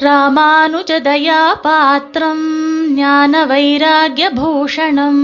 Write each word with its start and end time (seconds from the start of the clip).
ராமானுஜதயா 0.00 1.52
பாத்திரம் 1.62 2.44
ஞான 2.94 3.46
வைராகியபூஷணம் 3.46 5.22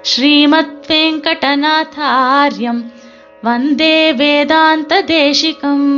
ஸ்ரீமத் 0.00 0.86
வெங்கடநாதாரியம் 0.88 2.82
வந்தே 3.42 4.12
வேதாந்த 4.12 5.02
தேசிகம் 5.02 5.88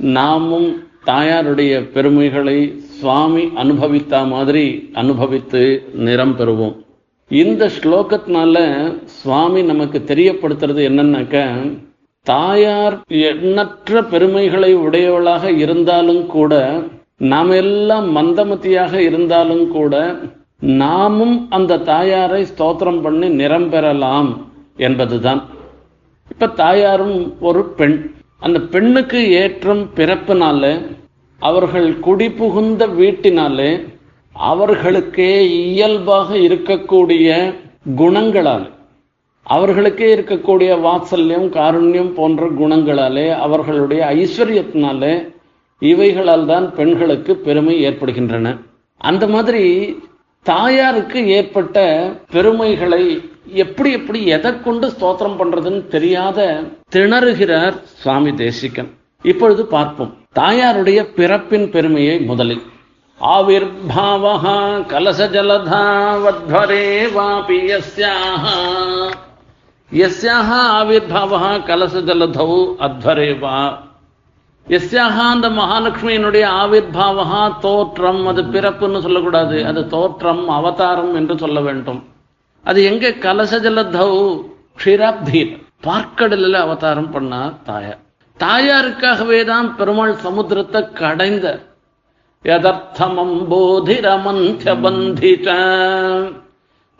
நாமும் 0.00 0.68
தாயாருடைய 1.06 1.72
பெருமைகளை 1.94 2.58
சுவாமி 2.98 3.44
அனுபவித்த 3.62 4.24
மாதிரி 4.32 4.92
அனுபவித்து 5.02 5.62
நிறம் 6.06 6.36
பெறுவோம் 6.38 6.74
இந்த 7.29 7.69
ஸ்லோகத்தினால 7.81 8.55
சுவாமி 9.05 9.63
நமக்கு 9.63 9.99
தெரியப்படுத்துறது 10.05 10.81
என்னன்னாக்க 10.89 11.35
தாயார் 12.25 13.01
எண்ணற்ற 13.07 14.03
பெருமைகளை 14.03 14.75
உடையவளாக 14.75 15.57
இருந்தாலும் 15.57 16.25
கூட 16.25 16.53
நாம் 17.17 17.51
எல்லாம் 17.51 18.15
மந்தமதியாக 18.15 18.93
இருந்தாலும் 18.93 19.71
கூட 19.71 20.15
நாமும் 20.59 21.47
அந்த 21.49 21.77
தாயாரை 21.77 22.45
ஸ்தோத்திரம் 22.57 23.01
பண்ணி 23.01 23.29
நிறம் 23.29 23.69
பெறலாம் 23.69 24.31
என்பதுதான். 24.77 25.41
இப்ப 26.31 26.47
தாயாரும் 26.47 27.39
ஒரு 27.39 27.65
பெண். 27.65 28.11
அந்த 28.39 28.59
பெண்ணுக்கு 28.59 29.29
ஏற்றம் 29.31 29.89
பிறப்பினால 29.95 30.63
அவர்கள் 31.39 31.91
குடிபுகுந்த 31.99 32.95
வீட்டினாலே 32.95 33.71
அவர்களுக்கே 34.39 35.31
இயல்பாக 35.51 36.35
இருக்கக்கூடிய 36.35 37.53
குணங்களால் 37.95 38.69
அவர்களுக்கே 39.43 40.15
இருக்கக்கூடிய 40.15 40.71
வாத்சல்யம் 40.85 41.47
காருண்யம் 41.49 42.13
போன்ற 42.13 42.47
குணங்களாலே 42.49 43.37
அவர்களுடைய 43.37 44.05
ஐஸ்வர்யத்தினாலே 44.05 45.33
இவைகளால் 45.79 46.45
தான் 46.45 46.75
பெண்களுக்கு 46.75 47.35
பெருமை 47.35 47.81
ஏற்படுகின்றன. 47.81 48.57
அந்த 48.97 49.27
மாதிரி 49.27 49.63
தாயாருக்கு 50.41 51.27
ஏற்பட்ட 51.27 51.77
பெருமைகளை 52.31 53.21
எப்படி 53.45 53.91
எப்படி 53.91 54.25
எதை 54.25 54.61
கொண்டு 54.61 54.87
ஸ்தோத்திரம் 54.87 55.37
பண்றதுன்னு 55.39 55.87
தெரியாத 55.87 56.63
திணறுகிறார் 56.95 57.81
சுவாமி 57.83 58.33
தேசிகன். 58.33 58.89
இப்பொழுது 59.21 59.65
பார்ப்போம். 59.65 60.13
தாயாருடைய 60.39 61.07
பிறப்பின் 61.15 61.69
பெருமையை 61.69 62.19
முதலில். 62.19 62.61
ஆவிர்பாவா 63.21 64.33
கலச 64.87 65.27
ஜலதாவத்வரே 65.27 67.07
வாபி 67.15 67.57
யஸ்யாஹ. 67.71 68.45
யஸ்யாஹ 69.91 70.49
ஆவிர்பாவா 70.51 71.65
கலச 71.65 71.95
ஜலதௌ 71.99 72.75
அத்வரே 72.79 73.39
வா 73.39 73.83
எஸ்யாக 74.67 75.15
அந்த 75.15 75.49
மகாலட்சுமியினுடைய 75.49 76.45
ஆவிர்பாவா 76.63 77.59
தோற்றம் 77.59 78.27
அது 78.27 78.41
பிறப்புன்னு 78.43 79.01
சொல்லக்கூடாது. 79.01 79.65
அது 79.65 79.87
தோற்றம் 79.87 80.49
அவதாரம் 80.49 81.15
என்று 81.15 81.37
சொல்ல 81.37 81.59
வேண்டும். 81.59 82.07
அது 82.63 82.83
எங்க? 82.83 83.09
கலசஜலதௌ 83.09 84.43
க்ஷீராப்தீர். 84.83 85.59
பார்க்கடலில் 85.87 86.53
அவதாரம் 86.53 87.13
பண்ணார் 87.13 87.53
தாயார். 87.63 87.99
தாயாருக்காகவே 88.37 89.45
தான் 89.45 89.75
பெருமாள் 89.75 90.13
சமுத்திரத்தை 90.13 90.93
கடைந்த 90.93 91.67
யதர்த்தமம் 92.45 93.33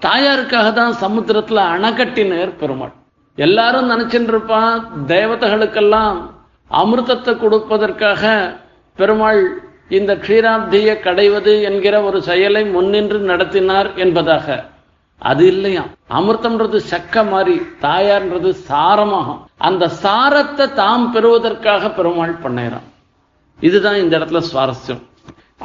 தாயாருக்காக 0.01 0.67
தான் 0.73 0.93
சமுத்திரத்துல 1.03 1.59
அணைக்கட்டினர் 1.75 2.51
பெருமாள். 2.61 2.93
எல்லாரும் 3.37 3.89
நினைச்சுட்டு 3.91 4.31
இருப்பான் 4.33 4.75
தேவதைகளுக்கெல்லாம் 5.13 6.19
அமிர்தத்தை 6.71 7.33
கொடுப்பதற்காக 7.43 8.23
பெருமாள் 8.99 9.41
இந்த 9.97 10.11
க்ஷீராப்தியை 10.23 10.95
கடைவது 11.05 11.53
என்கிற 11.69 11.95
ஒரு 12.07 12.19
செயலை 12.29 12.63
முன்னின்று 12.75 13.19
நடத்தினார் 13.31 13.89
என்பதாக. 14.05 14.47
அது 15.21 15.45
இல்லையா 15.53 15.83
அமிர்தம்ன்றது 16.17 16.79
சக்க 16.91 17.23
மாதிரி 17.29 17.55
தாயார்ன்றது 17.85 18.51
சாரமாகும். 18.69 19.41
அந்த 19.67 19.91
சாரத்தை 20.03 20.67
தாம் 20.81 21.11
பெறுவதற்காக 21.11 21.91
பெருமாள் 21.97 22.41
பண்ணிறான் 22.43 22.87
இதுதான் 23.59 24.01
இந்த 24.03 24.13
இடத்துல 24.19 24.41
சுவாரஸ்யம். 24.51 25.03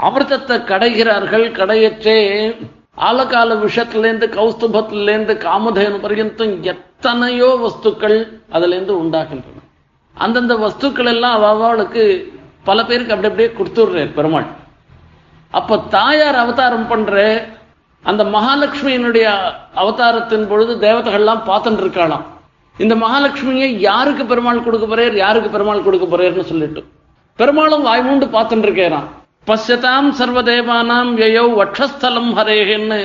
அமிர்தத்தை 0.07 0.57
கடைகிறார்கள் 0.71 1.47
கடையற்றே. 1.59 2.19
ஆலகால 3.07 3.55
விஷத்திலேருந்து 3.65 4.27
கௌஸ்துபத்திலேருந்து 4.39 5.35
காமதேனு 5.45 5.99
பர்யந்தம் 6.05 6.53
எத்தனையோ 6.73 7.49
வஸ்துக்கள் 7.65 8.19
அதுல 8.57 8.75
இருந்து 8.77 8.95
உண்டாகின்றன. 9.03 9.63
அந்தந்த 10.17 10.55
வஸ்துக்கள் 10.65 11.11
எல்லாம் 11.15 11.37
அவளுக்கு 11.53 12.05
பல 12.69 12.79
பேருக்கு 12.89 13.15
அப்படி 13.15 13.31
அப்படியே 13.31 13.51
கொடுத்துடுறார் 13.57 14.15
பெருமாள். 14.19 14.47
அப்ப 15.59 15.79
தாயார் 15.97 16.39
அவதாரம் 16.45 16.87
பண்ற 16.93 17.23
அந்த 18.05 18.23
மகாலட்சுமியினுடைய 18.37 19.27
அவதாரத்தின் 19.83 20.47
பொழுது 20.49 20.73
தேவதைகள்லாம் 20.87 21.43
பார்த்துட்டு 21.51 21.83
இருக்காளாம் 21.85 22.25
இந்த 22.77 22.95
மகாலட்சுமியை 23.03 23.69
யாருக்கு 23.89 24.25
பெருமாள் 24.31 24.65
கொடுக்க 24.65 24.87
போறார் 24.87 25.17
யாருக்கு 25.25 25.51
பெருமாள் 25.51 25.85
கொடுக்க 25.87 26.07
போறாருன்னு 26.07 26.51
சொல்லிட்டு. 26.53 26.81
பெருமாளும் 27.39 27.87
வாய்மூண்டு 27.89 28.27
பார்த்துட்டு 28.35 28.67
இருக்கேறான் 28.69 29.07
பசியதாம் 29.49 30.09
சர்வதேவானாம் 30.19 31.11
எயோ 31.27 31.43
வட்சஸ்தலம் 31.59 32.31
ஹரேகன்னு 32.37 33.01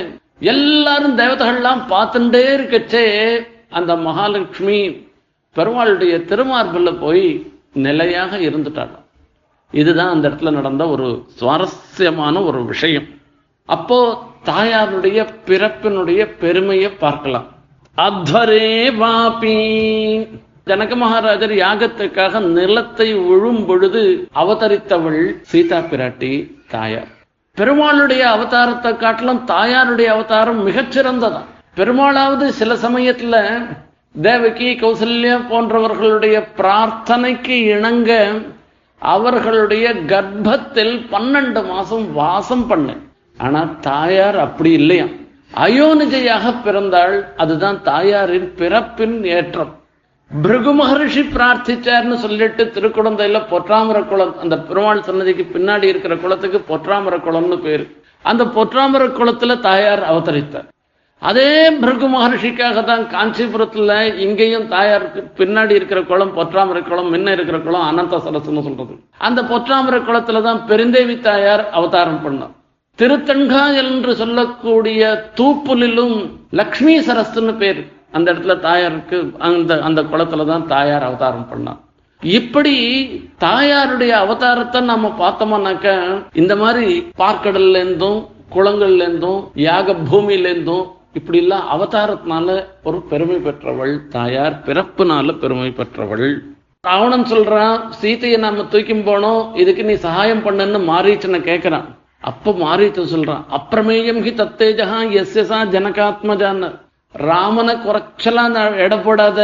எல்லாரும் 0.52 1.16
தேவதைகள்லாம் 1.18 1.82
பார்த்துட்டே 1.92 2.42
இருக்கச்சே. 2.56 3.04
அந்த 3.68 3.92
மகாலட்சுமி 4.06 4.78
பெருமாளுடைய 5.56 6.14
திருமார்பில் 6.30 6.98
போய் 7.00 7.26
நிலையாக 7.86 8.38
இருந்துட்டாளாம் 8.38 9.06
இதுதான் 9.72 10.12
அந்த 10.14 10.24
இடத்துல 10.28 10.50
நடந்த 10.50 10.82
ஒரு 10.88 11.08
சுவாரஸ்யமான 11.38 12.42
ஒரு 12.42 12.60
விஷயம். 12.64 13.08
அப்போ 13.68 13.98
தாயாருடைய 14.44 15.18
பிறப்பினுடைய 15.48 16.20
பெருமையை 16.38 16.90
பார்க்கலாம். 17.04 17.48
அத்வரே 17.96 18.70
பாபி 18.98 19.58
ஜனக 20.66 20.96
மகாராஜர் 20.96 21.52
யாகத்துக்காக 21.64 22.40
நிலத்தை 22.40 23.06
உழும் 23.32 23.62
பொழுது 23.66 24.02
அவதரித்தவள் 24.34 25.22
சீதா 25.40 25.78
பிராட்டி 25.78 26.32
தாயார். 26.68 27.08
பெருமாளுடைய 27.56 28.22
அவதாரத்தை 28.34 28.96
காட்டிலும் 28.96 29.42
தாயாருடைய 29.46 30.08
அவதாரம் 30.16 30.60
மிகச்சிறந்ததான் 30.66 31.48
பெருமாளாவது 31.76 32.46
சில 32.60 32.74
சமயத்துல 32.74 33.36
தேவகி 34.22 34.68
கௌசல்யா 34.74 35.36
போன்றவர்களுடைய 35.50 36.36
பிரார்த்தனைக்கு 36.56 37.56
இணங்க 37.74 38.10
அவர்களுடைய 39.02 39.86
கர்ப்பத்தில் 40.12 40.94
பன்னெண்டு 41.12 41.60
மாசம் 41.68 42.12
வாசம் 42.12 42.66
பண்ண. 42.66 42.88
ஆனா 43.38 43.60
தாயார் 43.80 44.38
அப்படி 44.38 44.72
இல்லையா 44.72 45.06
அயோனிஜையாக 45.64 46.54
பிறந்தாள். 46.64 47.14
அதுதான் 47.36 47.78
தாயாரின் 47.82 48.50
பிறப்பின் 48.56 49.24
ஏற்றம். 49.24 49.72
பிருகு 50.30 50.72
மகரிஷி 50.72 51.22
பிரார்த்திச்சார்னு 51.22 52.16
சொல்லிட்டு 52.24 52.64
திருக்குழந்தையில 52.74 53.38
பொற்றாமர 53.52 53.98
குளம் 54.08 54.34
அந்த 54.42 54.58
பெருமாள் 54.58 55.02
சன்னதிக்கு 55.02 55.44
பின்னாடி 55.54 55.82
இருக்கிற 55.82 56.16
குளத்துக்கு 56.16 56.58
பொற்றாமர 56.68 57.14
குளம்னு 57.16 57.58
பேரு. 57.58 57.84
அந்த 58.22 58.44
பொற்றாமர 58.44 59.02
குளத்துல 59.16 59.60
தாயார் 59.60 60.02
அவதரித்தார். 60.12 60.68
அதே 61.18 61.70
பிருகு 61.80 62.08
மகர்ஷிக்காக 62.08 62.84
தான் 62.84 63.02
காஞ்சிபுரத்துல 63.14 64.18
இங்கேயும் 64.26 64.68
தாயாருக்கு 64.68 65.20
பின்னாடி 65.40 65.70
இருக்கிற 65.70 66.02
குளம் 66.02 66.36
பொற்றாமரை 66.36 66.82
குளம் 66.82 67.12
முன்ன 67.14 67.32
இருக்கிற 67.32 67.58
குளம் 67.58 67.88
அனந்த 67.90 68.16
சரஸ்ன்னு 68.16 68.66
சொல்றது. 68.66 68.94
அந்த 69.18 69.42
பொற்றாமரை 69.42 70.00
குளத்துல 70.08 70.42
தான் 70.42 70.60
பெருந்தேவி 70.68 71.20
தாயார் 71.20 71.70
அவதாரம் 71.70 72.24
பண்ணார். 72.24 72.54
திருத்தங்கா 72.98 73.74
என்று 73.82 74.16
சொல்லக்கூடிய 74.16 75.32
தூப்புலிலும் 75.40 76.16
லக்ஷ்மி 76.50 76.98
சரஸ்ன்னு 76.98 77.56
பேரு. 77.56 77.84
அந்த 78.12 78.32
இடத்துல 78.32 78.58
தாயாருக்கு 78.60 79.18
அந்த 79.48 79.80
அந்த 79.82 80.02
குளத்துல 80.02 80.46
தான் 80.46 80.66
தாயார் 80.66 81.02
அவதாரம் 81.02 81.48
பண்ணான் 81.50 81.80
இப்படி 82.22 82.74
தாயாருடைய 83.40 84.12
அவதாரத்தை 84.24 84.80
நம்ம 84.84 85.12
பார்த்தோம்னாக்க 85.20 85.90
இந்த 86.32 86.56
மாதிரி 86.56 86.88
பார்க்கடல்ல 87.18 87.78
இருந்தும் 87.78 88.18
குளங்கள்ல 88.54 89.02
இருந்தும் 89.02 89.40
யாக 89.62 89.94
பூமியில 90.10 90.50
இருந்தும் 90.50 90.86
இப்படி 91.14 91.38
எல்லாம் 91.38 91.68
அவதாரத்தினால 91.68 92.48
ஒரு 92.82 92.98
பெருமை 93.02 93.38
பெற்றவள் 93.40 93.94
தாயார் 94.08 94.56
பிறப்புனால 94.66 95.32
பெருமை 95.38 95.70
பெற்றவள். 95.70 96.28
ராவணன் 96.84 97.26
சொல்றான் 97.26 97.78
சீதையை 97.90 98.38
நாம 98.38 98.64
தூக்கி 98.64 98.94
போனோம் 99.00 99.40
இதுக்கு 99.54 99.82
நீ 99.82 99.94
சகாயம் 99.94 100.44
பண்ணுன்னு 100.44 100.78
மாரீச்சனை 100.86 101.40
கேட்கிறான் 101.40 101.88
அப்ப 102.20 102.52
மாரீச்சன் 102.60 103.12
சொல்றான் 103.12 103.42
அப்பிரமேயம் 103.58 104.22
ஹி 104.22 104.32
தத்தேஜகா 104.34 105.00
ஆ 105.50 105.60
ஜனகாத்மஜான்னு 105.72 106.70
ராமனை 107.12 107.74
குறைச்சலாம் 107.74 108.76
எடை 108.76 108.98
போடாத 108.98 109.40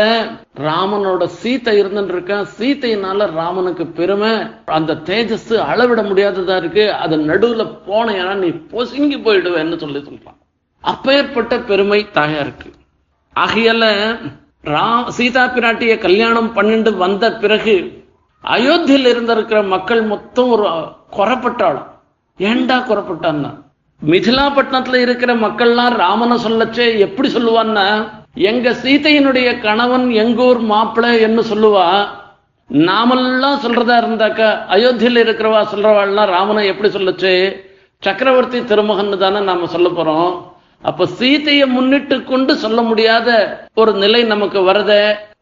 ராமனோட 0.57 1.29
சீத்தை 1.43 1.73
இருந்துட்டு 1.81 2.13
இருக்கான் 2.15 2.47
சீத்தையினால 2.59 3.31
ராமனுக்கு 3.31 3.87
பெருமை. 3.87 4.31
அந்த 4.65 4.95
தேஜஸ் 4.95 5.57
அளவிட 5.57 6.03
முடியாததா 6.03 6.57
இருக்கு. 6.57 6.93
அது 6.93 7.17
நடுவுல 7.17 7.67
போனேன்னா 7.89 8.35
நீ 8.35 8.47
பொசுங்கி 8.47 9.19
போயிடுவேன்னு 9.23 9.79
சொல்லி 9.79 9.99
சொல்றான். 9.99 10.39
அப்பேற்பட்ட 10.81 11.59
பெருமை 11.59 12.11
தாயாருக்கு. 12.11 12.73
ஆகையால 13.35 13.85
ரா 14.65 15.09
சீதா 15.09 15.45
பிராட்டிய 15.45 15.99
கல்யாணம் 15.99 16.53
பண்ணிட்டு 16.53 16.97
வந்த 16.97 17.35
பிறகு 17.37 18.05
அயோத்தியில் 18.45 19.11
இருந்திருக்கிற 19.13 19.63
மக்கள் 19.63 20.03
மொத்தம் 20.03 20.49
ஒரு 20.49 20.65
குறப்பட்டாலும் 21.11 21.87
ஏண்டா 22.39 22.79
குறப்பட்டான்னா? 22.79 23.51
மிதிலாப்பட்டினத்துல 24.03 24.95
இருக்கிற 24.95 25.35
மக்கள்லாம் 25.35 25.97
ராமனை 25.97 26.37
சொல்லச்சே 26.37 26.99
எப்படி 26.99 27.29
சொல்லுவான்னா 27.29 28.09
எங்க 28.35 28.71
சீதையினுடைய 28.71 29.61
கணவன் 29.61 30.09
எங்கூர் 30.09 30.61
மாப்பிள்ளை 30.61 31.21
என்று 31.21 31.43
சொல்லுவா. 31.43 32.09
நாமெல்லாம் 32.67 33.61
சொல்றதா 33.61 33.97
இருந்தாக்கா 34.03 34.49
அயோத்தியில் 34.69 35.23
இருக்கிறவா 35.25 35.61
சொல்றவாள்லாம் 35.73 36.27
ராமனை 36.27 36.67
எப்படி 36.67 36.89
சொல்லச்சு? 36.89 37.57
சக்கரவர்த்தி 37.99 38.65
திருமகன் 38.65 39.19
தானே 39.19 39.41
நாம 39.41 39.67
சொல்ல 39.67 39.89
போறோம். 39.89 40.43
அப்ப 40.83 41.07
சீதையை 41.07 41.67
முன்னிட்டு 41.67 42.25
கொண்டு 42.25 42.57
சொல்ல 42.57 42.83
முடியாத 42.83 43.29
ஒரு 43.75 43.93
நிலை 43.93 44.23
நமக்கு 44.23 44.63
வரத. 44.63 44.93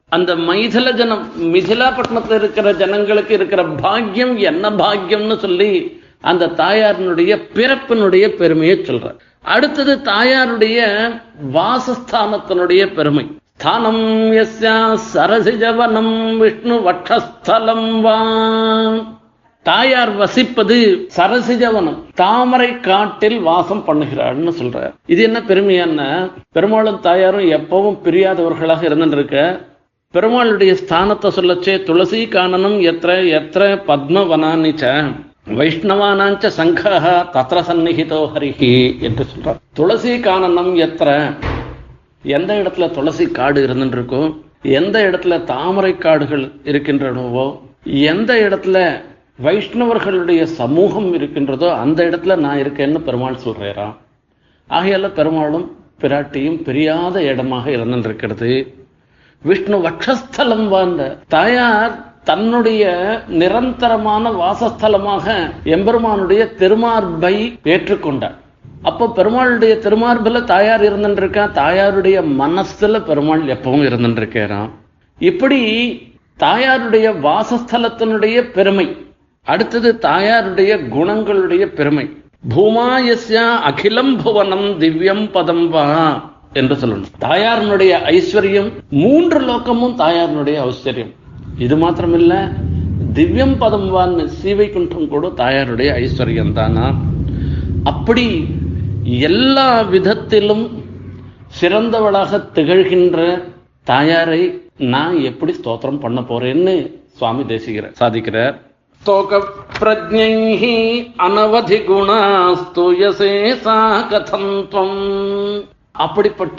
அந்த 0.08 0.34
மைதில 0.34 0.92
ஜனம் 0.94 1.30
மிதிலாப்பட்டினத்துல 1.54 2.34
இருக்கிற 2.34 2.72
ஜனங்களுக்கு 2.72 3.34
இருக்கிற 3.34 3.64
பாக்கியம் 3.64 4.36
என்ன 4.36 4.70
பாக்கியம்னு 4.70 5.36
சொல்லி 5.36 6.02
அந்த 6.30 6.46
தாயாரினுடைய 6.62 7.32
பிறப்பினுடைய 7.56 8.26
பெருமையை 8.40 8.76
சொல்ற 8.78 9.16
அடுத்தது 9.54 9.94
தாயாருடைய 10.10 10.78
வாசஸ்தானத்தினுடைய 11.56 12.82
பெருமை. 12.98 13.24
ஸ்தானம் 13.56 14.04
எஸ்யா 14.42 14.76
சரசிஜவனம் 15.14 16.14
விஷ்ணு 16.38 16.76
வட்சஸ்தலம் 16.86 18.00
வா. 18.00 18.16
தாயார் 19.66 20.12
வசிப்பது 20.18 20.78
சரசிஜவனம் 21.16 21.98
தாமரை 22.14 22.70
காட்டில் 22.80 23.38
வாசம் 23.40 23.84
பண்ணுகிறாள்னு 23.86 24.52
சொல்றார். 24.60 24.94
இது 25.06 25.22
என்ன 25.22 25.38
பெருமையான? 25.48 26.08
பெருமாளும் 26.52 27.00
தாயாரும் 27.00 27.50
எப்பவும் 27.58 28.00
பிரியாதவர்களாக 28.04 28.82
இருந்துருக்க. 28.90 29.36
பெருமாளுடைய 30.14 30.72
ஸ்தானத்தை 30.82 31.30
சொல்லச்சே 31.36 31.76
துளசி 31.82 32.22
காணனும் 32.26 32.78
எத்த 32.90 33.14
எத்த 33.38 33.60
பத்மவனானிச்ச. 33.86 34.84
வைஷ்ணவானாஞ்ச 35.46 36.50
சங்கஹ 36.56 37.04
தத்ர 37.32 37.58
சந்நிகிதோ 37.68 38.30
ஹரிஹி 38.34 39.00
என்று 39.00 39.24
சொல்றார். 39.24 39.56
துளசி 39.72 40.20
காணனம் 40.20 40.70
எத்திர? 40.76 41.34
எந்த 42.22 42.54
இடத்துல 42.54 42.90
துளசி 42.90 43.30
காடு 43.30 43.66
இருந்துருக்கோ 43.66 44.20
இருக்கோ 44.22 44.40
எந்த 44.62 45.10
இடத்துல 45.10 45.44
தாமரை 45.44 45.98
காடுகள் 45.98 46.52
இருக்கின்றனவோ? 46.64 47.60
எந்த 47.84 48.34
இடத்துல 48.34 49.02
வைஷ்ணவர்களுடைய 49.42 50.42
சமூகம் 50.42 51.14
இருக்கின்றதோ 51.14 51.74
அந்த 51.74 52.04
இடத்துல 52.04 52.36
நான் 52.36 52.58
இருக்கேன்னு 52.58 52.98
பெருமாள் 52.98 53.42
சொல்றாராம் 53.44 53.94
ஆகையால 54.70 55.08
பெருமாளும் 55.08 55.76
பிராட்டியும் 56.00 56.62
பிரியாத 56.62 57.22
இடமாக 57.22 57.70
இருந்திருக்கிறது 57.70 58.76
விஷ்ணு 59.42 59.76
வட்சஸ்தலம் 59.78 60.68
வாழ்ந்த 60.68 61.18
தாயார் 61.28 62.13
தன்னுடைய 62.28 62.84
நிரந்தரமான 63.40 64.30
வாசஸ்தலமாக 64.42 65.26
எம்பெருமானுடைய 65.74 66.42
திருமார்பை 66.60 67.34
ஏற்றுக்கொண்டார். 67.74 68.36
அப்போ 68.88 69.04
பெருமாளுடைய 69.16 69.74
திருமார்பில் 69.84 70.48
தாயார் 70.52 70.82
இருந்துருக்கா 70.88 71.44
தாயாருடைய 71.60 72.16
மனசுல 72.40 73.00
பெருமாள் 73.08 73.42
எப்பவும் 73.54 73.86
இருந்துருக்கிறான் 73.88 74.70
இப்படி 75.30 75.60
தாயாருடைய 76.44 77.06
வாசஸ்தலத்தினுடைய 77.26 78.36
பெருமை 78.56 78.86
அடுத்தது 79.46 79.90
தாயாருடைய 80.02 80.72
குணங்களுடைய 80.94 81.64
பெருமை. 81.78 82.06
பூமாயஸ்யா 82.54 83.44
அகிலம் 83.70 84.14
புவனம் 84.22 84.68
திவ்யம் 84.82 85.24
பதம் 85.32 85.66
வா 85.74 85.84
என்று 86.52 86.74
சொல்லணும். 86.80 87.12
தாயாரனுடைய 87.26 87.92
ஐஸ்வர்யம் 88.16 88.70
மூன்று 89.02 89.40
லோக்கமும் 89.40 89.94
தாயாரனுடைய 90.02 90.56
ஐஸ்வர்யம். 90.70 91.12
இது 91.58 91.74
மாத்திரமில்ல 91.76 92.34
திவ்யம் 93.16 93.58
பதம் 93.58 93.86
வான்னு 93.94 94.24
சீவை 94.24 94.70
குன்றம் 94.70 95.08
கூட 95.08 95.26
தாயாருடைய 95.28 95.88
ஐஸ்வர்யம் 96.04 96.52
தானா? 96.52 96.86
அப்படி 97.84 98.24
எல்லா 99.28 99.82
விதத்திலும் 99.82 100.64
சிறந்தவளாக 101.60 102.40
திகழ்கின்ற 102.54 103.18
தாயாரை 103.84 104.42
நான் 104.76 105.20
எப்படி 105.20 105.52
ஸ்தோத்திரம் 105.52 106.00
பண்ண 106.00 106.20
போறேன்னு 106.20 106.74
சுவாமி 107.18 107.42
தேசிகிறார் 107.42 107.94
சாதிக்கிறார். 108.00 108.54
தோக 109.02 109.40
பிரஜை 109.78 110.30
அனவதி 111.26 111.78
குணாஸ்தூயசே 111.88 113.54
சா 113.54 113.78
கதம் 114.08 114.52
துவம். 114.72 115.64
அப்படிப்பட்ட 115.92 116.58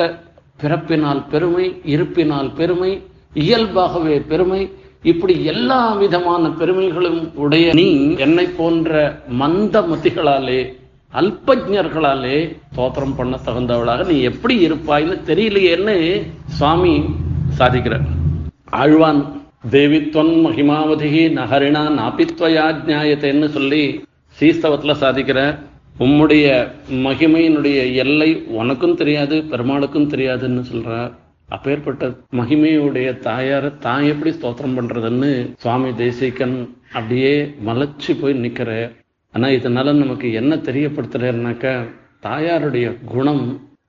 பிறப்பினால் 0.62 1.24
பெருமை 1.28 1.82
இருப்பினால் 1.84 2.52
பெருமை 2.52 3.02
இயல்பாகவே 3.34 4.20
பெருமை 4.20 4.72
இப்படி 5.12 5.34
எல்லா 5.46 5.80
விதமான 5.94 6.50
பெருமைகளும் 6.60 7.20
உடைய 7.36 7.74
நீ 7.74 7.88
என்னை 8.16 8.46
போன்ற 8.58 8.92
மந்த 9.42 9.82
மதிகளாலே 9.82 10.60
அல்பஜர்களாலே 11.14 12.38
தோத்திரம் 12.76 13.16
பண்ண 13.18 13.40
தகுந்தவளாக 13.46 14.06
நீ 14.06 14.16
எப்படி 14.22 14.56
இருப்பாய்னு 14.68 15.16
தெரியலையேன்னு 15.28 15.96
சுவாமி 16.46 16.96
சாதிக்கிறார். 17.60 18.08
ஆழ்வான் 18.72 19.22
தேவித்வன் 19.70 20.34
மகிமாவதிகி 20.46 21.24
நகரிணா 21.38 21.84
நாபித்வயா 22.00 22.66
ஜாயத்தைன்னு 22.88 23.50
சொல்லி 23.50 23.84
சீஸ்தவத்துல 24.40 24.96
சாதிக்கிற 25.04 25.40
உம்முடைய 26.00 26.46
மகிமையினுடைய 27.06 27.80
எல்லை 27.96 28.30
உனக்கும் 28.60 28.96
தெரியாது 28.96 29.38
பெருமாளுக்கும் 29.52 30.10
தெரியாதுன்னு 30.10 30.64
சொல்ற 30.72 30.90
அப்பேற்பட்ட 31.50 32.06
மகிமையுடைய 32.38 33.20
தாயார 33.20 33.70
தான் 33.78 34.04
எப்படி 34.04 34.32
ஸ்தோத்திரம் 34.36 34.78
பண்றதுன்னு 34.78 35.32
சுவாமி 35.58 35.96
தேசிகன் 35.96 36.58
அப்படியே 36.94 37.34
மலைச்சு 37.66 38.14
போய் 38.22 38.42
நிக்கிற 38.44 38.72
ஆனா 39.34 39.48
இதனால 39.48 39.94
நமக்கு 39.94 40.34
என்ன 40.34 40.56
தெரியப்படுத்துறேன்னாக்கா 40.56 41.76
தாயாருடைய 42.22 42.88
குணம் 43.06 43.46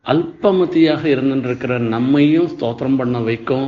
அல்பமதியாக 0.06 1.02
இருந்துருக்கிற 1.04 1.78
நம்மையும் 1.78 2.48
ஸ்தோத்திரம் 2.52 2.96
பண்ண 2.96 3.18
வைக்கும். 3.18 3.66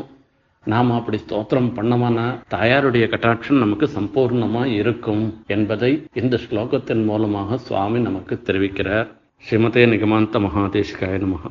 நாம் 0.65 0.91
அப்படி 0.91 1.19
ஸ்தோத்திரம் 1.23 1.71
பண்ணமானா 1.77 2.27
தாயாருடைய 2.51 3.05
கட்டாட்சம் 3.13 3.63
நமக்கு 3.65 3.87
சம்பூர்ணமா 3.87 4.65
இருக்கும் 4.65 5.25
என்பதை 5.47 5.91
இந்த 6.15 6.39
ஸ்லோகத்தின் 6.45 7.05
மூலமாக 7.05 7.59
சுவாமி 7.59 8.01
நமக்கு 8.01 8.43
தெரிவிக்கிறார். 8.47 9.09
ஸ்ரீமதே 9.45 9.85
நிகமாந்த 9.95 10.39
மகாதேஷ்காய 10.47 11.19
நமகா 11.25 11.51